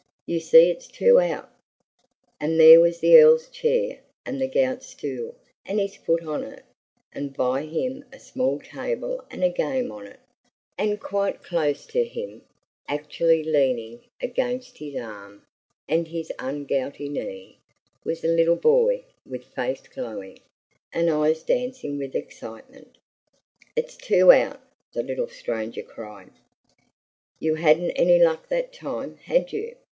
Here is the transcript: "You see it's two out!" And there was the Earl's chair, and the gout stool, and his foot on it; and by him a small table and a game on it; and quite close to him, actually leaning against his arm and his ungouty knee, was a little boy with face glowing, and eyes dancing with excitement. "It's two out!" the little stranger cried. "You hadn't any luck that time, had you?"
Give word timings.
"You 0.25 0.39
see 0.39 0.69
it's 0.69 0.87
two 0.87 1.19
out!" 1.19 1.51
And 2.39 2.57
there 2.59 2.79
was 2.79 2.99
the 2.99 3.19
Earl's 3.19 3.49
chair, 3.49 3.99
and 4.25 4.41
the 4.41 4.47
gout 4.47 4.81
stool, 4.81 5.35
and 5.65 5.77
his 5.77 5.97
foot 5.97 6.23
on 6.23 6.41
it; 6.43 6.63
and 7.11 7.33
by 7.35 7.63
him 7.63 8.05
a 8.13 8.17
small 8.17 8.59
table 8.61 9.23
and 9.29 9.43
a 9.43 9.49
game 9.49 9.91
on 9.91 10.07
it; 10.07 10.19
and 10.77 11.01
quite 11.01 11.43
close 11.43 11.85
to 11.87 12.05
him, 12.05 12.43
actually 12.87 13.43
leaning 13.43 14.05
against 14.21 14.77
his 14.77 14.95
arm 14.95 15.43
and 15.87 16.07
his 16.07 16.31
ungouty 16.39 17.09
knee, 17.09 17.59
was 18.05 18.23
a 18.23 18.27
little 18.29 18.55
boy 18.55 19.03
with 19.25 19.43
face 19.53 19.81
glowing, 19.85 20.39
and 20.93 21.09
eyes 21.09 21.43
dancing 21.43 21.97
with 21.97 22.15
excitement. 22.15 22.97
"It's 23.75 23.97
two 23.97 24.31
out!" 24.31 24.61
the 24.93 25.03
little 25.03 25.27
stranger 25.27 25.83
cried. 25.83 26.31
"You 27.39 27.55
hadn't 27.55 27.91
any 27.91 28.17
luck 28.17 28.47
that 28.47 28.71
time, 28.73 29.17
had 29.17 29.51
you?" 29.51 29.75